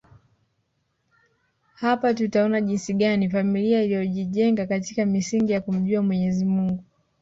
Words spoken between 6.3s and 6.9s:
Mungu